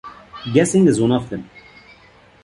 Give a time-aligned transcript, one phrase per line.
[0.51, 1.47] Guessing is one of them.